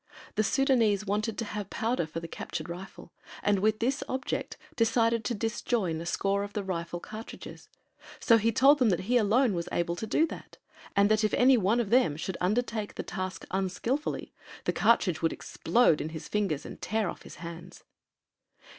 The 0.33 0.41
Sudânese 0.41 1.05
wanted 1.05 1.37
to 1.37 1.45
have 1.45 1.69
powder 1.69 2.07
for 2.07 2.19
the 2.19 2.27
captured 2.27 2.67
rifle 2.67 3.11
and 3.43 3.59
with 3.59 3.77
this 3.77 4.03
object 4.09 4.57
decided 4.75 5.23
to 5.25 5.35
disjoin 5.35 6.01
a 6.01 6.07
score 6.07 6.41
of 6.43 6.53
the 6.53 6.63
rifle 6.63 6.99
cartridges, 6.99 7.69
so 8.19 8.37
he 8.39 8.51
told 8.51 8.79
them 8.79 8.89
that 8.89 9.01
he 9.01 9.17
alone 9.17 9.53
was 9.53 9.69
able 9.71 9.95
to 9.97 10.07
do 10.07 10.25
that, 10.25 10.57
and 10.95 11.11
that 11.11 11.23
if 11.23 11.35
any 11.35 11.55
one 11.55 11.79
of 11.79 11.91
them 11.91 12.17
should 12.17 12.35
undertake 12.41 12.95
the 12.95 13.03
task 13.03 13.45
unskilfully, 13.51 14.33
the 14.63 14.73
cartridge 14.73 15.21
would 15.21 15.33
explode 15.33 16.01
in 16.01 16.09
his 16.09 16.27
fingers 16.27 16.65
and 16.65 16.81
tear 16.81 17.07
off 17.07 17.21
his 17.21 17.35
hands. 17.35 17.83